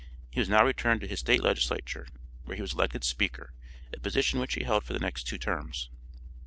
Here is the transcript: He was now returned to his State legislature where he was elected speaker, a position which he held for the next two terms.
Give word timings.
He 0.31 0.39
was 0.39 0.49
now 0.49 0.65
returned 0.65 0.99
to 1.01 1.07
his 1.07 1.19
State 1.19 1.43
legislature 1.43 2.07
where 2.45 2.55
he 2.55 2.61
was 2.63 2.73
elected 2.73 3.03
speaker, 3.03 3.53
a 3.93 3.99
position 3.99 4.39
which 4.39 4.55
he 4.55 4.63
held 4.63 4.83
for 4.83 4.93
the 4.93 4.99
next 4.99 5.25
two 5.27 5.37
terms. 5.37 5.91